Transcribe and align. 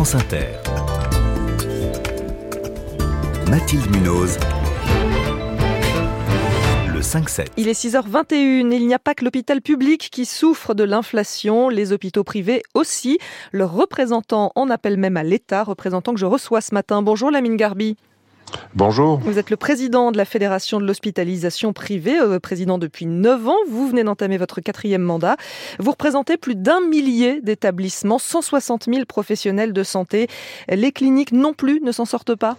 France 0.00 0.14
Inter. 0.14 0.46
Mathilde 3.50 3.94
Munoz. 3.94 4.38
Le 6.90 7.00
5-7. 7.02 7.48
Il 7.58 7.68
est 7.68 7.78
6h21 7.78 8.72
et 8.72 8.76
il 8.76 8.86
n'y 8.86 8.94
a 8.94 8.98
pas 8.98 9.12
que 9.12 9.26
l'hôpital 9.26 9.60
public 9.60 10.08
qui 10.10 10.24
souffre 10.24 10.72
de 10.72 10.84
l'inflation, 10.84 11.68
les 11.68 11.92
hôpitaux 11.92 12.24
privés 12.24 12.62
aussi. 12.72 13.18
Leurs 13.52 13.74
représentants 13.74 14.52
en 14.54 14.70
appellent 14.70 14.96
même 14.96 15.18
à 15.18 15.22
l'État, 15.22 15.64
représentant 15.64 16.14
que 16.14 16.20
je 16.20 16.24
reçois 16.24 16.62
ce 16.62 16.72
matin. 16.72 17.02
Bonjour 17.02 17.30
Lamine 17.30 17.56
Garbi. 17.56 17.98
Bonjour. 18.74 19.18
Vous 19.18 19.38
êtes 19.38 19.50
le 19.50 19.56
président 19.56 20.12
de 20.12 20.16
la 20.16 20.24
Fédération 20.24 20.80
de 20.80 20.86
l'hospitalisation 20.86 21.72
privée, 21.72 22.18
euh, 22.18 22.38
président 22.38 22.78
depuis 22.78 23.06
9 23.06 23.48
ans. 23.48 23.56
Vous 23.68 23.88
venez 23.88 24.04
d'entamer 24.04 24.38
votre 24.38 24.60
quatrième 24.60 25.02
mandat. 25.02 25.36
Vous 25.78 25.90
représentez 25.90 26.36
plus 26.36 26.56
d'un 26.56 26.80
millier 26.80 27.40
d'établissements, 27.40 28.18
160 28.18 28.86
000 28.86 29.04
professionnels 29.06 29.72
de 29.72 29.82
santé. 29.82 30.28
Les 30.68 30.92
cliniques 30.92 31.32
non 31.32 31.52
plus 31.52 31.80
ne 31.80 31.92
s'en 31.92 32.04
sortent 32.04 32.36
pas? 32.36 32.56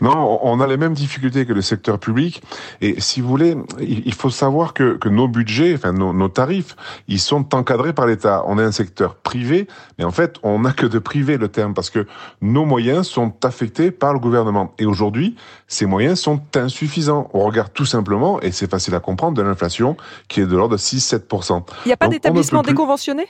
Non, 0.00 0.40
on 0.42 0.60
a 0.60 0.66
les 0.66 0.76
mêmes 0.76 0.94
difficultés 0.94 1.46
que 1.46 1.52
le 1.52 1.62
secteur 1.62 1.98
public. 1.98 2.42
Et 2.80 3.00
si 3.00 3.20
vous 3.20 3.28
voulez, 3.28 3.56
il 3.80 4.14
faut 4.14 4.30
savoir 4.30 4.74
que, 4.74 4.96
que 4.96 5.08
nos 5.08 5.28
budgets, 5.28 5.74
enfin 5.74 5.92
nos, 5.92 6.12
nos, 6.12 6.28
tarifs, 6.28 6.76
ils 7.08 7.20
sont 7.20 7.54
encadrés 7.54 7.92
par 7.92 8.06
l'État. 8.06 8.42
On 8.46 8.58
est 8.58 8.62
un 8.62 8.72
secteur 8.72 9.16
privé, 9.16 9.66
mais 9.98 10.04
en 10.04 10.10
fait, 10.10 10.36
on 10.42 10.60
n'a 10.60 10.72
que 10.72 10.86
de 10.86 10.98
privé 10.98 11.36
le 11.36 11.48
terme, 11.48 11.74
parce 11.74 11.90
que 11.90 12.06
nos 12.40 12.64
moyens 12.64 13.06
sont 13.06 13.32
affectés 13.44 13.90
par 13.90 14.12
le 14.12 14.18
gouvernement. 14.18 14.74
Et 14.78 14.86
aujourd'hui, 14.86 15.36
ces 15.68 15.86
moyens 15.86 16.20
sont 16.20 16.40
insuffisants. 16.54 17.30
On 17.32 17.44
regarde 17.44 17.72
tout 17.72 17.86
simplement, 17.86 18.40
et 18.40 18.52
c'est 18.52 18.70
facile 18.70 18.94
à 18.94 19.00
comprendre, 19.00 19.36
de 19.36 19.42
l'inflation 19.42 19.96
qui 20.28 20.40
est 20.40 20.46
de 20.46 20.56
l'ordre 20.56 20.74
de 20.74 20.80
6-7%. 20.80 21.64
Il 21.84 21.88
n'y 21.88 21.92
a 21.92 21.96
pas 21.96 22.08
d'établissement 22.08 22.62
déconventionné? 22.62 23.26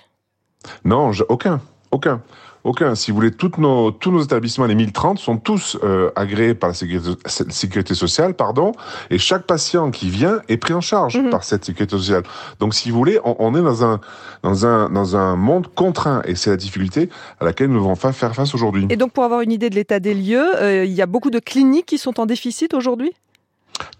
Non, 0.84 1.10
aucun. 1.28 1.60
Aucun. 1.90 2.22
Aucun. 2.64 2.94
Si 2.94 3.10
vous 3.10 3.16
voulez, 3.16 3.30
toutes 3.30 3.58
nos, 3.58 3.90
tous 3.90 4.10
nos 4.10 4.22
établissements, 4.22 4.64
les 4.64 4.74
1030, 4.74 5.18
sont 5.18 5.36
tous 5.36 5.76
euh, 5.84 6.10
agréés 6.16 6.54
par 6.54 6.70
la 6.70 6.74
sécurité, 6.74 7.10
sécurité, 7.50 7.94
sociale, 7.94 8.32
pardon, 8.32 8.72
et 9.10 9.18
chaque 9.18 9.44
patient 9.46 9.90
qui 9.90 10.08
vient 10.08 10.40
est 10.48 10.56
pris 10.56 10.72
en 10.72 10.80
charge 10.80 11.18
mmh. 11.18 11.28
par 11.28 11.44
cette 11.44 11.66
sécurité 11.66 11.96
sociale. 11.98 12.22
Donc, 12.60 12.74
si 12.74 12.90
vous 12.90 12.96
voulez, 12.96 13.20
on, 13.22 13.36
on, 13.38 13.54
est 13.54 13.62
dans 13.62 13.84
un, 13.84 14.00
dans, 14.42 14.64
un, 14.64 14.88
dans 14.88 15.14
un 15.14 15.36
monde 15.36 15.68
contraint, 15.74 16.22
et 16.24 16.34
c'est 16.36 16.48
la 16.48 16.56
difficulté 16.56 17.10
à 17.38 17.44
laquelle 17.44 17.68
nous 17.68 17.80
devons 17.80 17.96
faire 17.96 18.34
face 18.34 18.54
aujourd'hui. 18.54 18.86
Et 18.88 18.96
donc, 18.96 19.12
pour 19.12 19.24
avoir 19.24 19.42
une 19.42 19.52
idée 19.52 19.68
de 19.68 19.74
l'état 19.74 20.00
des 20.00 20.14
lieux, 20.14 20.56
euh, 20.56 20.86
il 20.86 20.92
y 20.92 21.02
a 21.02 21.06
beaucoup 21.06 21.30
de 21.30 21.40
cliniques 21.40 21.86
qui 21.86 21.98
sont 21.98 22.18
en 22.18 22.24
déficit 22.24 22.72
aujourd'hui? 22.72 23.12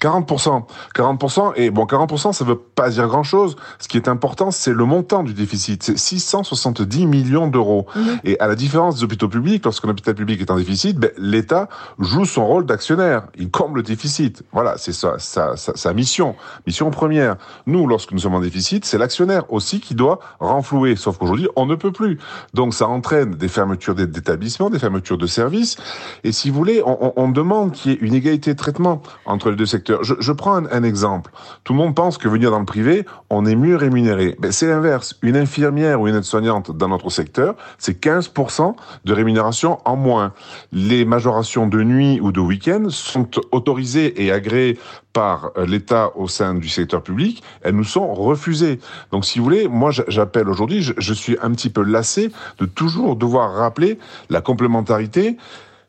40%. 0.04 0.64
40%, 0.94 1.52
et 1.56 1.70
bon, 1.70 1.84
40%, 1.86 2.32
ça 2.32 2.44
veut 2.44 2.58
pas 2.58 2.90
dire 2.90 3.08
grand 3.08 3.22
chose. 3.22 3.56
Ce 3.78 3.88
qui 3.88 3.96
est 3.96 4.08
important, 4.08 4.50
c'est 4.50 4.72
le 4.72 4.84
montant 4.84 5.22
du 5.22 5.32
déficit. 5.32 5.82
C'est 5.82 5.96
670 5.96 7.06
millions 7.06 7.46
d'euros. 7.46 7.86
Mmh. 7.94 8.00
Et 8.24 8.38
à 8.38 8.46
la 8.46 8.54
différence 8.54 8.96
des 8.96 9.04
hôpitaux 9.04 9.28
publics, 9.28 9.64
lorsqu'un 9.64 9.88
hôpital 9.88 10.14
public 10.14 10.40
est 10.40 10.50
en 10.50 10.56
déficit, 10.56 10.98
ben, 10.98 11.10
l'État 11.16 11.68
joue 11.98 12.26
son 12.26 12.46
rôle 12.46 12.66
d'actionnaire. 12.66 13.28
Il 13.36 13.50
comble 13.50 13.78
le 13.78 13.82
déficit. 13.82 14.42
Voilà, 14.52 14.76
c'est 14.76 14.92
sa, 14.92 15.18
sa, 15.18 15.56
sa, 15.56 15.74
sa, 15.74 15.94
mission. 15.94 16.36
Mission 16.66 16.90
première. 16.90 17.36
Nous, 17.66 17.86
lorsque 17.86 18.12
nous 18.12 18.18
sommes 18.18 18.34
en 18.34 18.40
déficit, 18.40 18.84
c'est 18.84 18.98
l'actionnaire 18.98 19.50
aussi 19.52 19.80
qui 19.80 19.94
doit 19.94 20.20
renflouer. 20.38 20.96
Sauf 20.96 21.16
qu'aujourd'hui, 21.16 21.48
on 21.56 21.64
ne 21.64 21.76
peut 21.76 21.92
plus. 21.92 22.18
Donc, 22.52 22.74
ça 22.74 22.88
entraîne 22.88 23.30
des 23.36 23.48
fermetures 23.48 23.94
d'établissements, 23.94 24.68
des 24.68 24.78
fermetures 24.78 25.18
de 25.18 25.26
services. 25.26 25.76
Et 26.24 26.32
si 26.32 26.50
vous 26.50 26.56
voulez, 26.56 26.82
on, 26.84 27.06
on, 27.06 27.12
on 27.16 27.28
demande 27.30 27.72
qu'il 27.72 27.92
y 27.92 27.94
ait 27.94 27.98
une 28.00 28.14
égalité 28.14 28.52
de 28.52 28.58
traitement 28.58 29.00
entre 29.24 29.48
les 29.50 29.56
deux 29.56 29.66
secteurs. 29.66 29.93
Je, 30.02 30.14
je 30.18 30.32
prends 30.32 30.56
un, 30.56 30.66
un, 30.66 30.82
exemple. 30.82 31.30
Tout 31.64 31.72
le 31.72 31.78
monde 31.78 31.94
pense 31.94 32.18
que 32.18 32.28
venir 32.28 32.50
dans 32.50 32.58
le 32.58 32.64
privé, 32.64 33.04
on 33.30 33.46
est 33.46 33.56
mieux 33.56 33.76
rémunéré. 33.76 34.36
Ben, 34.38 34.52
c'est 34.52 34.66
l'inverse. 34.66 35.16
Une 35.22 35.36
infirmière 35.36 36.00
ou 36.00 36.08
une 36.08 36.14
aide-soignante 36.14 36.70
dans 36.70 36.88
notre 36.88 37.10
secteur, 37.10 37.54
c'est 37.78 38.02
15% 38.02 38.74
de 39.04 39.12
rémunération 39.12 39.78
en 39.84 39.96
moins. 39.96 40.32
Les 40.72 41.04
majorations 41.04 41.66
de 41.66 41.82
nuit 41.82 42.20
ou 42.20 42.32
de 42.32 42.40
week-end 42.40 42.86
sont 42.88 43.28
autorisées 43.52 44.24
et 44.24 44.32
agréées 44.32 44.78
par 45.12 45.52
l'État 45.56 46.10
au 46.16 46.26
sein 46.26 46.54
du 46.54 46.68
secteur 46.68 47.02
public, 47.02 47.42
elles 47.62 47.76
nous 47.76 47.84
sont 47.84 48.12
refusées. 48.12 48.80
Donc, 49.12 49.24
si 49.24 49.38
vous 49.38 49.44
voulez, 49.44 49.68
moi, 49.68 49.90
j'appelle 50.08 50.48
aujourd'hui, 50.48 50.82
je, 50.82 50.92
je 50.98 51.14
suis 51.14 51.38
un 51.40 51.52
petit 51.52 51.70
peu 51.70 51.82
lassé 51.82 52.32
de 52.58 52.66
toujours 52.66 53.14
devoir 53.14 53.54
rappeler 53.54 53.98
la 54.28 54.40
complémentarité 54.40 55.36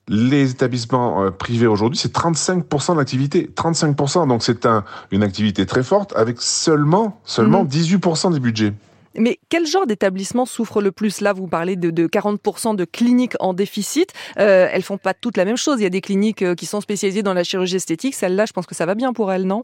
les 0.07 0.51
établissements 0.51 1.23
euh, 1.23 1.31
privés 1.31 1.67
aujourd'hui, 1.67 1.97
c'est 1.97 2.13
35% 2.13 2.93
de 2.93 2.97
l'activité. 2.97 3.49
35%, 3.55 4.27
donc 4.27 4.43
c'est 4.43 4.65
un, 4.65 4.83
une 5.11 5.23
activité 5.23 5.65
très 5.65 5.83
forte 5.83 6.13
avec 6.15 6.41
seulement, 6.41 7.19
seulement 7.23 7.63
mmh. 7.63 7.67
18% 7.67 8.33
des 8.33 8.39
budgets. 8.39 8.73
Mais 9.17 9.39
quel 9.49 9.65
genre 9.65 9.87
d'établissement 9.87 10.45
souffre 10.45 10.81
le 10.81 10.91
plus? 10.91 11.21
Là, 11.21 11.33
vous 11.33 11.47
parlez 11.47 11.75
de, 11.75 11.89
de 11.89 12.07
40% 12.07 12.75
de 12.75 12.85
cliniques 12.85 13.35
en 13.39 13.53
déficit. 13.53 14.11
Euh, 14.37 14.67
elles 14.71 14.83
font 14.83 14.97
pas 14.97 15.13
toutes 15.13 15.37
la 15.37 15.45
même 15.45 15.57
chose. 15.57 15.79
Il 15.79 15.83
y 15.83 15.87
a 15.87 15.89
des 15.89 16.01
cliniques 16.01 16.41
euh, 16.41 16.55
qui 16.55 16.65
sont 16.65 16.81
spécialisées 16.81 17.23
dans 17.23 17.33
la 17.33 17.43
chirurgie 17.43 17.77
esthétique. 17.77 18.15
Celle-là, 18.15 18.45
je 18.45 18.53
pense 18.53 18.65
que 18.65 18.75
ça 18.75 18.85
va 18.85 18.95
bien 18.95 19.13
pour 19.13 19.31
elles, 19.31 19.45
non? 19.45 19.63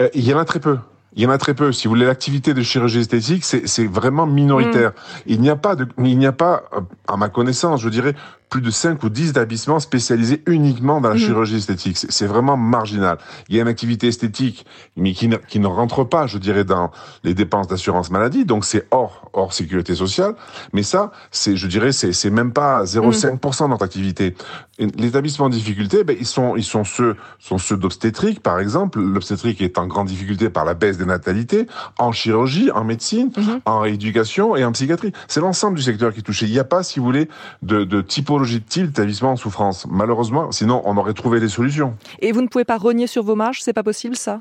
Euh, 0.00 0.08
Il 0.14 0.26
y 0.26 0.32
en 0.32 0.38
a 0.38 0.44
très 0.44 0.60
peu. 0.60 0.78
Il 1.16 1.22
y 1.22 1.26
en 1.26 1.30
a 1.30 1.38
très 1.38 1.54
peu. 1.54 1.72
Si 1.72 1.86
vous 1.86 1.94
voulez, 1.94 2.06
l'activité 2.06 2.54
de 2.54 2.62
chirurgie 2.62 3.00
esthétique, 3.00 3.44
c'est 3.44 3.86
vraiment 3.86 4.26
minoritaire. 4.26 4.90
Mmh. 4.90 5.20
Il 5.26 5.40
n'y 5.42 5.50
a 5.50 5.54
pas 5.56 5.76
de, 5.76 5.86
il 5.98 6.18
n'y 6.18 6.26
a 6.26 6.32
pas, 6.32 6.64
à 7.06 7.16
ma 7.16 7.28
connaissance, 7.28 7.80
je 7.80 7.88
dirais, 7.88 8.14
plus 8.48 8.60
de 8.60 8.70
5 8.70 9.02
ou 9.02 9.08
10 9.08 9.30
établissements 9.30 9.80
spécialisés 9.80 10.42
uniquement 10.46 11.00
dans 11.00 11.08
la 11.08 11.16
mmh. 11.16 11.18
chirurgie 11.18 11.56
esthétique. 11.56 11.96
C'est 11.96 12.26
vraiment 12.26 12.56
marginal. 12.56 13.18
Il 13.48 13.56
y 13.56 13.58
a 13.58 13.62
une 13.62 13.68
activité 13.68 14.08
esthétique, 14.08 14.64
mais 14.96 15.12
qui 15.12 15.26
ne, 15.26 15.36
qui 15.36 15.58
ne 15.58 15.66
rentre 15.66 16.04
pas, 16.04 16.26
je 16.26 16.38
dirais, 16.38 16.64
dans 16.64 16.92
les 17.24 17.34
dépenses 17.34 17.66
d'assurance 17.66 18.10
maladie, 18.10 18.44
donc 18.44 18.64
c'est 18.64 18.86
hors, 18.92 19.28
hors 19.32 19.52
sécurité 19.52 19.94
sociale. 19.94 20.34
Mais 20.72 20.84
ça, 20.84 21.10
c'est, 21.30 21.56
je 21.56 21.66
dirais, 21.66 21.92
c'est 21.92 22.30
même 22.30 22.52
pas 22.52 22.84
0,5% 22.84 23.32
mmh. 23.34 23.64
de 23.64 23.70
notre 23.70 23.84
activité. 23.84 24.36
L'établissement 24.78 25.46
en 25.46 25.50
difficulté, 25.50 26.04
ben, 26.04 26.16
ils 26.18 26.26
sont, 26.26 26.56
ils 26.56 26.64
sont 26.64 26.84
ceux, 26.84 27.16
sont 27.38 27.58
ceux 27.58 27.76
d'obstétrique, 27.76 28.40
par 28.40 28.60
exemple. 28.60 29.00
L'obstétrique 29.00 29.60
est 29.62 29.78
en 29.78 29.86
grande 29.86 30.06
difficulté 30.06 30.48
par 30.48 30.64
la 30.64 30.74
baisse 30.74 30.98
des 30.98 31.06
natalités, 31.06 31.66
en 31.98 32.12
chirurgie, 32.12 32.70
en 32.70 32.84
médecine, 32.84 33.30
mmh. 33.36 33.52
en 33.64 33.80
rééducation 33.80 34.54
et 34.54 34.64
en 34.64 34.72
psychiatrie. 34.72 35.12
C'est 35.26 35.40
l'ensemble 35.40 35.76
du 35.76 35.82
secteur 35.82 36.12
qui 36.12 36.20
est 36.20 36.22
touché. 36.22 36.46
Il 36.46 36.52
n'y 36.52 36.58
a 36.58 36.64
pas, 36.64 36.84
si 36.84 37.00
vous 37.00 37.04
voulez, 37.04 37.28
de, 37.62 37.82
de 37.82 38.00
typologie 38.00 38.43
de 38.52 38.58
type 38.58 38.86
d'établissement 38.86 39.32
en 39.32 39.36
souffrance. 39.36 39.86
Malheureusement, 39.90 40.52
sinon 40.52 40.82
on 40.84 40.96
aurait 40.96 41.14
trouvé 41.14 41.40
des 41.40 41.48
solutions. 41.48 41.96
Et 42.20 42.32
vous 42.32 42.42
ne 42.42 42.48
pouvez 42.48 42.64
pas 42.64 42.78
renier 42.78 43.06
sur 43.06 43.22
vos 43.22 43.34
marges, 43.34 43.62
c'est 43.62 43.72
pas 43.72 43.82
possible 43.82 44.16
ça? 44.16 44.40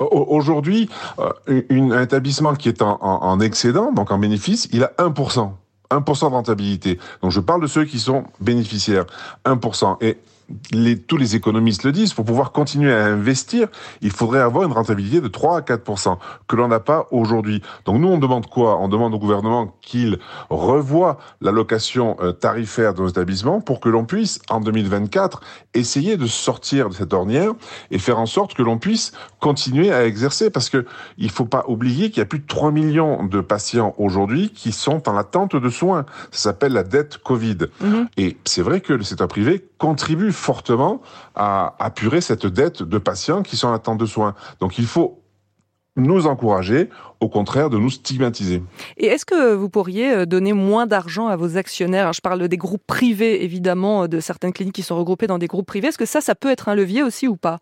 Aujourd'hui, 0.00 0.88
un 1.46 2.02
établissement 2.02 2.54
qui 2.54 2.68
est 2.68 2.82
en, 2.82 2.98
en, 3.00 3.22
en, 3.22 3.40
excédent, 3.40 3.92
donc 3.92 4.10
en 4.10 4.18
bénéfice, 4.18 4.68
il 4.72 4.82
a 4.82 4.92
1%. 4.98 5.52
1% 5.92 6.20
de 6.20 6.34
rentabilité. 6.34 6.98
Donc 7.20 7.30
je 7.30 7.40
parle 7.40 7.62
de 7.62 7.66
ceux 7.66 7.84
qui 7.84 8.00
sont 8.00 8.24
bénéficiaires. 8.40 9.04
1%. 9.44 9.98
Et 10.00 10.18
les, 10.72 10.98
tous 10.98 11.16
les 11.16 11.36
économistes 11.36 11.84
le 11.84 11.92
disent, 11.92 12.14
pour 12.14 12.24
pouvoir 12.24 12.52
continuer 12.52 12.92
à 12.92 13.06
investir, 13.06 13.68
il 14.00 14.10
faudrait 14.10 14.40
avoir 14.40 14.64
une 14.64 14.72
rentabilité 14.72 15.20
de 15.20 15.28
3 15.28 15.58
à 15.58 15.62
4 15.62 16.18
que 16.46 16.56
l'on 16.56 16.68
n'a 16.68 16.80
pas 16.80 17.06
aujourd'hui. 17.10 17.62
Donc 17.84 18.00
nous, 18.00 18.08
on 18.08 18.18
demande 18.18 18.46
quoi? 18.46 18.78
On 18.78 18.88
demande 18.88 19.14
au 19.14 19.18
gouvernement 19.18 19.74
qu'il 19.80 20.18
revoie 20.50 21.18
l'allocation 21.40 22.16
euh, 22.20 22.32
tarifaire 22.32 22.94
de 22.94 23.02
nos 23.02 23.08
établissements 23.08 23.60
pour 23.60 23.80
que 23.80 23.88
l'on 23.88 24.04
puisse, 24.04 24.40
en 24.48 24.60
2024, 24.60 25.40
essayer 25.74 26.16
de 26.16 26.26
sortir 26.26 26.88
de 26.88 26.94
cette 26.94 27.12
ornière 27.12 27.52
et 27.90 27.98
faire 27.98 28.18
en 28.18 28.26
sorte 28.26 28.54
que 28.54 28.62
l'on 28.62 28.78
puisse 28.78 29.12
continuer 29.40 29.92
à 29.92 30.04
exercer. 30.06 30.50
Parce 30.50 30.68
que 30.68 30.86
il 31.18 31.30
faut 31.30 31.44
pas 31.44 31.64
oublier 31.68 32.10
qu'il 32.10 32.18
y 32.18 32.22
a 32.22 32.26
plus 32.26 32.40
de 32.40 32.46
3 32.46 32.70
millions 32.70 33.24
de 33.24 33.40
patients 33.40 33.94
aujourd'hui 33.98 34.50
qui 34.50 34.72
sont 34.72 35.08
en 35.08 35.16
attente 35.16 35.56
de 35.56 35.70
soins. 35.70 36.06
Ça 36.30 36.50
s'appelle 36.50 36.72
la 36.72 36.84
dette 36.84 37.18
Covid. 37.18 37.58
Mmh. 37.80 38.02
Et 38.16 38.36
c'est 38.44 38.62
vrai 38.62 38.80
que 38.80 38.92
le 38.92 39.02
secteur 39.02 39.28
privé 39.28 39.64
contribue 39.78 40.31
fortement 40.32 41.00
à 41.34 41.74
apurer 41.78 42.20
cette 42.20 42.46
dette 42.46 42.82
de 42.82 42.98
patients 42.98 43.42
qui 43.42 43.56
sont 43.56 43.68
en 43.68 43.74
attente 43.74 43.98
de 43.98 44.06
soins. 44.06 44.34
Donc 44.60 44.78
il 44.78 44.86
faut 44.86 45.22
nous 45.96 46.26
encourager, 46.26 46.88
au 47.20 47.28
contraire 47.28 47.68
de 47.68 47.76
nous 47.76 47.90
stigmatiser. 47.90 48.62
Et 48.96 49.06
est-ce 49.06 49.26
que 49.26 49.52
vous 49.52 49.68
pourriez 49.68 50.12
euh, 50.12 50.26
donner 50.26 50.54
moins 50.54 50.86
d'argent 50.86 51.26
à 51.26 51.36
vos 51.36 51.58
actionnaires? 51.58 52.12
Je 52.14 52.20
parle 52.22 52.48
des 52.48 52.56
groupes 52.56 52.86
privés, 52.86 53.44
évidemment, 53.44 54.08
de 54.08 54.20
certaines 54.20 54.52
cliniques 54.52 54.74
qui 54.74 54.82
sont 54.82 54.96
regroupées 54.96 55.26
dans 55.26 55.38
des 55.38 55.48
groupes 55.48 55.66
privés. 55.66 55.88
Est-ce 55.88 55.98
que 55.98 56.06
ça, 56.06 56.20
ça 56.20 56.34
peut 56.34 56.50
être 56.50 56.68
un 56.68 56.74
levier 56.74 57.02
aussi 57.02 57.28
ou 57.28 57.36
pas? 57.36 57.58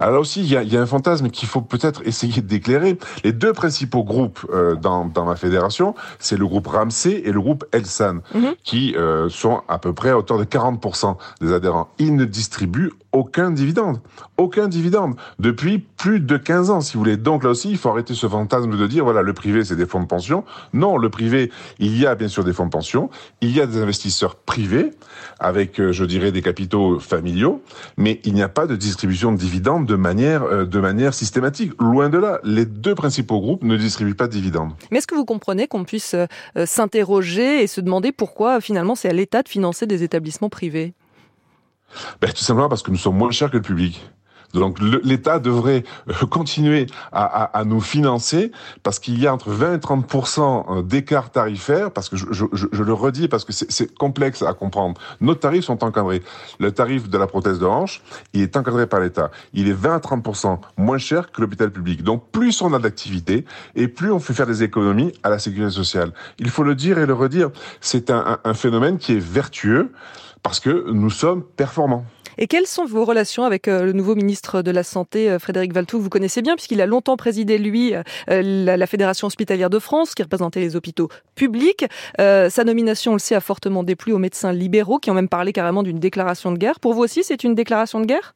Alors 0.00 0.14
là 0.14 0.20
aussi, 0.20 0.40
il 0.40 0.50
y 0.50 0.56
a, 0.56 0.62
il 0.62 0.72
y 0.72 0.76
a 0.76 0.82
un 0.82 0.86
fantasme 0.86 1.30
qu'il 1.30 1.48
faut 1.48 1.60
peut-être 1.60 2.02
essayer 2.06 2.42
d'éclairer. 2.42 2.98
Les 3.24 3.32
deux 3.32 3.52
principaux 3.52 4.04
groupes 4.04 4.40
euh, 4.52 4.74
dans, 4.74 5.06
dans 5.06 5.24
ma 5.24 5.36
fédération, 5.36 5.94
c'est 6.18 6.36
le 6.36 6.46
groupe 6.46 6.66
Ramsey 6.66 7.22
et 7.24 7.32
le 7.32 7.40
groupe 7.40 7.64
Elsan, 7.72 8.14
mm 8.34 8.40
-hmm. 8.40 8.54
qui 8.62 8.94
euh, 8.96 9.28
sont 9.28 9.62
à 9.68 9.78
peu 9.78 9.92
près 9.92 10.10
à 10.10 10.18
hauteur 10.18 10.38
de 10.38 10.44
40% 10.44 11.16
des 11.40 11.52
adhérents. 11.52 11.88
Ils 11.98 12.14
ne 12.16 12.24
distribuent 12.24 12.92
aucun 13.14 13.52
dividende. 13.52 14.00
Aucun 14.36 14.68
dividende. 14.68 15.14
Depuis 15.38 15.78
plus 15.78 16.20
de 16.20 16.36
15 16.36 16.70
ans, 16.70 16.80
si 16.80 16.94
vous 16.94 16.98
voulez. 16.98 17.16
Donc 17.16 17.44
là 17.44 17.50
aussi, 17.50 17.70
il 17.70 17.78
faut 17.78 17.88
arrêter 17.88 18.12
ce 18.12 18.28
fantasme 18.28 18.76
de 18.76 18.86
dire, 18.86 19.04
voilà, 19.04 19.22
le 19.22 19.32
privé, 19.32 19.64
c'est 19.64 19.76
des 19.76 19.86
fonds 19.86 20.00
de 20.00 20.06
pension. 20.06 20.44
Non, 20.72 20.98
le 20.98 21.08
privé, 21.08 21.50
il 21.78 21.96
y 21.96 22.06
a 22.06 22.16
bien 22.16 22.28
sûr 22.28 22.44
des 22.44 22.52
fonds 22.52 22.66
de 22.66 22.70
pension. 22.70 23.08
Il 23.40 23.56
y 23.56 23.60
a 23.60 23.66
des 23.66 23.80
investisseurs 23.80 24.34
privés 24.34 24.90
avec, 25.38 25.80
euh, 25.80 25.92
je 25.92 26.04
dirais, 26.04 26.32
des 26.32 26.42
capitaux 26.42 26.98
familiaux. 26.98 27.62
Mais 27.96 28.20
il 28.24 28.34
n'y 28.34 28.42
a 28.42 28.48
pas 28.48 28.66
de 28.66 28.74
distribution 28.74 29.30
de 29.30 29.38
dividendes 29.38 29.86
de 29.86 29.96
manière, 29.96 30.42
euh, 30.42 30.64
de 30.64 30.80
manière 30.80 31.14
systématique. 31.14 31.72
Loin 31.80 32.08
de 32.08 32.18
là. 32.18 32.40
Les 32.42 32.66
deux 32.66 32.96
principaux 32.96 33.40
groupes 33.40 33.62
ne 33.62 33.76
distribuent 33.76 34.16
pas 34.16 34.26
de 34.26 34.32
dividendes. 34.32 34.72
Mais 34.90 34.98
est-ce 34.98 35.06
que 35.06 35.14
vous 35.14 35.24
comprenez 35.24 35.68
qu'on 35.68 35.84
puisse 35.84 36.14
euh, 36.14 36.66
s'interroger 36.66 37.62
et 37.62 37.68
se 37.68 37.80
demander 37.80 38.10
pourquoi 38.10 38.60
finalement 38.60 38.96
c'est 38.96 39.08
à 39.08 39.12
l'État 39.12 39.44
de 39.44 39.48
financer 39.48 39.86
des 39.86 40.02
établissements 40.02 40.50
privés? 40.50 40.94
Ben, 42.20 42.30
Tout 42.32 42.44
simplement 42.44 42.68
parce 42.68 42.82
que 42.82 42.90
nous 42.90 42.96
sommes 42.96 43.16
moins 43.16 43.30
chers 43.30 43.50
que 43.50 43.56
le 43.56 43.62
public. 43.62 44.00
Donc 44.54 44.78
l'État 44.80 45.38
devrait 45.38 45.84
euh, 46.08 46.26
continuer 46.26 46.86
à, 47.12 47.62
nous 47.66 47.80
financer 47.80 48.52
parce 48.82 48.98
qu'il 48.98 49.20
y 49.20 49.26
a 49.26 49.34
entre 49.34 49.50
20 49.50 49.74
et 49.74 49.80
30 49.80 50.04
euh, 50.38 50.82
d'écart 50.82 51.30
tarifaire, 51.30 51.90
parce 51.90 52.08
que 52.08 52.16
je, 52.16 52.24
le 52.24 52.92
redis, 52.92 53.28
parce 53.28 53.44
que 53.44 53.52
c'est 53.52 53.94
complexe 53.94 54.42
à 54.42 54.54
comprendre. 54.54 55.00
Nos 55.20 55.34
tarifs 55.34 55.64
sont 55.64 55.82
encadrés. 55.84 56.22
Le 56.58 56.72
tarif 56.72 57.08
de 57.08 57.18
la 57.18 57.26
prothèse 57.26 57.58
de 57.58 57.66
hanche, 57.66 58.02
il 58.32 58.42
est 58.42 58.56
encadré 58.56 58.86
par 58.86 59.00
l'État. 59.00 59.30
Il 59.52 59.68
est 59.68 59.72
20 59.72 59.96
à 59.96 60.00
30 60.00 60.24
moins 60.76 60.98
cher 60.98 61.32
que 61.32 61.40
l'hôpital 61.40 61.70
public. 61.70 62.02
Donc 62.02 62.30
plus 62.30 62.62
on 62.62 62.72
a 62.74 62.78
d'activité 62.78 63.44
et 63.74 63.88
plus 63.88 64.12
on 64.12 64.20
fait 64.20 64.34
faire 64.34 64.46
des 64.46 64.62
économies 64.62 65.12
à 65.22 65.30
la 65.30 65.38
sécurité 65.38 65.72
sociale. 65.72 66.12
Il 66.38 66.50
faut 66.50 66.62
le 66.62 66.74
dire 66.74 66.98
et 66.98 67.06
le 67.06 67.14
redire. 67.14 67.50
C'est 67.80 68.10
un 68.10 68.54
phénomène 68.54 68.98
qui 68.98 69.12
est 69.12 69.24
vertueux 69.24 69.90
parce 70.42 70.60
que 70.60 70.90
nous 70.90 71.10
sommes 71.10 71.42
performants. 71.42 72.04
Et 72.38 72.46
quelles 72.46 72.66
sont 72.66 72.84
vos 72.84 73.04
relations 73.04 73.44
avec 73.44 73.68
euh, 73.68 73.84
le 73.84 73.92
nouveau 73.92 74.14
ministre 74.14 74.62
de 74.62 74.70
la 74.70 74.82
Santé, 74.82 75.30
euh, 75.30 75.38
Frédéric 75.38 75.72
Valtou, 75.72 75.98
que 75.98 76.02
vous 76.02 76.10
connaissez 76.10 76.42
bien, 76.42 76.54
puisqu'il 76.54 76.80
a 76.80 76.86
longtemps 76.86 77.16
présidé, 77.16 77.58
lui, 77.58 77.94
euh, 77.94 78.42
la, 78.76 78.86
Fédération 78.86 79.26
hospitalière 79.26 79.70
de 79.70 79.78
France, 79.78 80.14
qui 80.14 80.22
représentait 80.22 80.60
les 80.60 80.76
hôpitaux 80.76 81.08
publics. 81.34 81.86
sa 82.18 82.64
nomination, 82.64 83.12
on 83.12 83.14
le 83.14 83.20
sait, 83.20 83.34
a 83.34 83.40
fortement 83.40 83.82
déplu 83.82 84.12
aux 84.12 84.18
médecins 84.18 84.52
libéraux, 84.52 84.98
qui 84.98 85.10
ont 85.10 85.14
même 85.14 85.28
parlé 85.28 85.52
carrément 85.52 85.82
d'une 85.82 85.98
déclaration 85.98 86.52
de 86.52 86.58
guerre. 86.58 86.80
Pour 86.80 86.94
vous 86.94 87.02
aussi, 87.02 87.24
c'est 87.24 87.44
une 87.44 87.54
déclaration 87.54 88.00
de 88.00 88.06
guerre? 88.06 88.34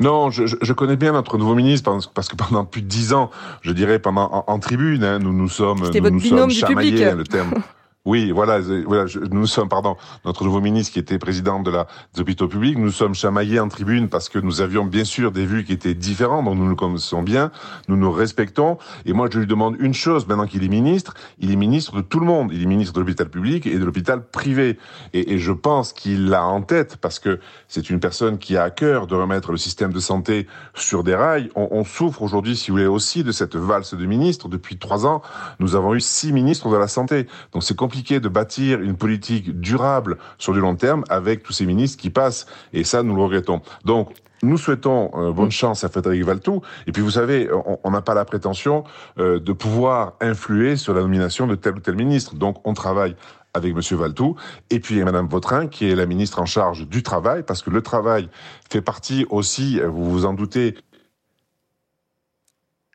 Non, 0.00 0.30
je, 0.30 0.44
je, 0.46 0.72
connais 0.72 0.96
bien 0.96 1.12
notre 1.12 1.38
nouveau 1.38 1.54
ministre 1.54 1.96
parce 2.14 2.28
que 2.28 2.36
pendant 2.36 2.64
plus 2.64 2.82
de 2.82 2.88
dix 2.88 3.12
ans, 3.12 3.30
je 3.62 3.72
dirais 3.72 3.98
pendant 3.98 4.44
en, 4.46 4.58
tribune, 4.58 5.04
hein, 5.04 5.18
nous 5.18 5.32
nous 5.32 5.48
sommes, 5.48 5.78
nous, 5.78 5.84
votre 5.84 6.10
nous 6.10 6.20
binôme 6.20 6.50
sommes 6.50 6.68
du 6.68 6.74
public. 6.74 7.02
Hein, 7.02 7.14
le 7.14 7.24
terme. 7.24 7.54
Oui, 8.04 8.32
voilà, 8.32 8.58
voilà 8.84 9.04
nous 9.30 9.46
sommes, 9.46 9.68
pardon, 9.68 9.96
notre 10.24 10.42
nouveau 10.42 10.60
ministre 10.60 10.92
qui 10.92 10.98
était 10.98 11.20
président 11.20 11.60
de 11.60 11.70
la, 11.70 11.86
des 12.14 12.20
hôpitaux 12.20 12.48
publics, 12.48 12.76
nous 12.76 12.90
sommes 12.90 13.14
chamaillés 13.14 13.60
en 13.60 13.68
tribune 13.68 14.08
parce 14.08 14.28
que 14.28 14.40
nous 14.40 14.60
avions 14.60 14.84
bien 14.84 15.04
sûr 15.04 15.30
des 15.30 15.46
vues 15.46 15.62
qui 15.62 15.72
étaient 15.72 15.94
différentes, 15.94 16.46
donc 16.46 16.56
nous 16.56 16.66
nous 16.66 16.74
connaissons 16.74 17.22
bien, 17.22 17.52
nous 17.86 17.96
nous 17.96 18.10
respectons. 18.10 18.76
Et 19.06 19.12
moi, 19.12 19.28
je 19.32 19.38
lui 19.38 19.46
demande 19.46 19.76
une 19.78 19.94
chose, 19.94 20.26
maintenant 20.26 20.48
qu'il 20.48 20.64
est 20.64 20.68
ministre, 20.68 21.14
il 21.38 21.52
est 21.52 21.56
ministre 21.56 21.94
de 21.94 22.00
tout 22.00 22.18
le 22.18 22.26
monde. 22.26 22.50
Il 22.52 22.60
est 22.60 22.66
ministre 22.66 22.92
de 22.92 22.98
l'hôpital 22.98 23.28
public 23.28 23.68
et 23.68 23.78
de 23.78 23.84
l'hôpital 23.84 24.26
privé. 24.26 24.78
Et, 25.12 25.34
et, 25.34 25.38
je 25.38 25.52
pense 25.52 25.92
qu'il 25.92 26.28
l'a 26.28 26.44
en 26.44 26.62
tête 26.62 26.96
parce 26.96 27.20
que 27.20 27.38
c'est 27.68 27.88
une 27.88 28.00
personne 28.00 28.38
qui 28.38 28.56
a 28.56 28.64
à 28.64 28.70
cœur 28.70 29.06
de 29.06 29.14
remettre 29.14 29.52
le 29.52 29.58
système 29.58 29.92
de 29.92 30.00
santé 30.00 30.48
sur 30.74 31.04
des 31.04 31.14
rails. 31.14 31.50
On, 31.54 31.68
on 31.70 31.84
souffre 31.84 32.22
aujourd'hui, 32.22 32.56
si 32.56 32.72
vous 32.72 32.78
voulez, 32.78 32.88
aussi 32.88 33.22
de 33.22 33.30
cette 33.30 33.54
valse 33.54 33.94
de 33.94 34.06
ministres. 34.06 34.48
Depuis 34.48 34.76
trois 34.76 35.06
ans, 35.06 35.22
nous 35.60 35.76
avons 35.76 35.94
eu 35.94 36.00
six 36.00 36.32
ministres 36.32 36.68
de 36.68 36.76
la 36.76 36.88
santé. 36.88 37.28
Donc 37.52 37.62
c'est 37.62 37.76
compliqué 37.92 38.20
de 38.20 38.28
bâtir 38.30 38.80
une 38.80 38.96
politique 38.96 39.60
durable 39.60 40.16
sur 40.38 40.54
du 40.54 40.60
long 40.60 40.76
terme 40.76 41.04
avec 41.10 41.42
tous 41.42 41.52
ces 41.52 41.66
ministres 41.66 42.00
qui 42.00 42.08
passent. 42.08 42.46
Et 42.72 42.84
ça, 42.84 43.02
nous 43.02 43.14
le 43.14 43.20
regrettons. 43.20 43.60
Donc, 43.84 44.14
nous 44.42 44.56
souhaitons 44.56 45.10
euh, 45.12 45.30
bonne 45.30 45.50
chance 45.50 45.84
à 45.84 45.90
Frédéric 45.90 46.24
Valtou. 46.24 46.62
Et 46.86 46.92
puis, 46.92 47.02
vous 47.02 47.10
savez, 47.10 47.50
on 47.84 47.90
n'a 47.90 48.00
pas 48.00 48.14
la 48.14 48.24
prétention 48.24 48.84
euh, 49.18 49.38
de 49.38 49.52
pouvoir 49.52 50.14
influer 50.22 50.76
sur 50.76 50.94
la 50.94 51.02
nomination 51.02 51.46
de 51.46 51.54
tel 51.54 51.74
ou 51.74 51.80
tel 51.80 51.94
ministre. 51.94 52.34
Donc, 52.34 52.66
on 52.66 52.72
travaille 52.72 53.14
avec 53.52 53.74
Monsieur 53.74 53.96
Valtou, 53.96 54.36
et 54.70 54.80
puis 54.80 55.04
Madame 55.04 55.28
Vautrin, 55.28 55.66
qui 55.66 55.90
est 55.90 55.94
la 55.94 56.06
ministre 56.06 56.40
en 56.40 56.46
charge 56.46 56.88
du 56.88 57.02
travail, 57.02 57.42
parce 57.42 57.60
que 57.60 57.68
le 57.68 57.82
travail 57.82 58.30
fait 58.70 58.80
partie 58.80 59.26
aussi, 59.28 59.78
vous 59.80 60.10
vous 60.10 60.24
en 60.24 60.32
doutez. 60.32 60.78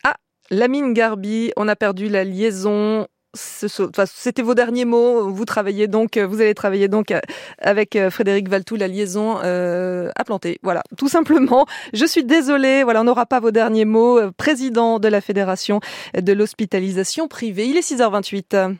Ah, 0.04 0.16
Lamine 0.50 0.94
Garbi, 0.94 1.52
on 1.56 1.68
a 1.68 1.76
perdu 1.76 2.10
la 2.10 2.24
liaison 2.24 3.06
c'était 3.38 4.42
vos 4.42 4.54
derniers 4.54 4.86
mots. 4.86 5.30
Vous 5.30 5.45
travaillez 5.45 5.88
donc, 5.88 6.18
vous 6.18 6.42
allez 6.42 6.54
travailler 6.54 6.88
donc 6.88 7.13
avec 7.60 7.95
euh, 7.95 8.10
Frédéric 8.10 8.50
Valtou, 8.50 8.75
la 8.75 8.88
liaison 8.88 9.39
euh, 9.44 10.10
à 10.16 10.24
planter. 10.24 10.60
Voilà, 10.63 10.84
tout 10.98 11.07
simplement. 11.07 11.66
Je 11.94 12.06
suis 12.06 12.24
désolée. 12.24 12.84
Voilà, 12.84 13.01
on 13.01 13.06
n'aura 13.06 13.25
pas 13.25 13.39
vos 13.39 13.51
derniers 13.51 13.86
mots. 13.86 14.19
Président 14.38 15.00
de 15.00 15.07
la 15.07 15.22
Fédération 15.22 15.80
de 16.16 16.34
l'hospitalisation 16.34 17.28
privée. 17.28 17.68
Il 17.68 17.78
est 17.78 17.89
6h28. 17.92 18.75